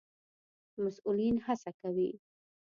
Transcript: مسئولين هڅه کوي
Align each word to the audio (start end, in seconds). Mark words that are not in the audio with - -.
مسئولين 0.83 1.35
هڅه 1.45 1.69
کوي 1.81 2.09